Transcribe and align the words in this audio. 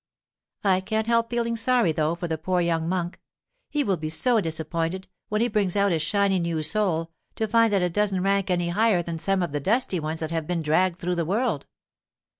'I 0.63 0.81
can't 0.81 1.05
help 1.05 1.29
feeling 1.29 1.55
sorry, 1.55 1.91
though, 1.91 2.15
for 2.15 2.27
the 2.27 2.39
poor 2.39 2.59
young 2.59 2.89
monk; 2.89 3.19
he 3.69 3.83
will 3.83 3.97
be 3.97 4.09
so 4.09 4.41
disappointed, 4.41 5.07
when 5.29 5.41
he 5.41 5.47
brings 5.47 5.75
out 5.75 5.91
his 5.91 6.01
shiny 6.01 6.39
new 6.39 6.63
soul, 6.63 7.11
to 7.35 7.47
find 7.47 7.71
that 7.71 7.83
it 7.83 7.93
doesn't 7.93 8.23
rank 8.23 8.49
any 8.49 8.69
higher 8.69 9.03
than 9.03 9.19
some 9.19 9.43
of 9.43 9.51
the 9.51 9.59
dusty 9.59 9.99
ones 9.99 10.19
that 10.21 10.31
have 10.31 10.47
been 10.47 10.63
dragged 10.63 10.97
through 10.97 11.13
the 11.13 11.23
world. 11.23 11.67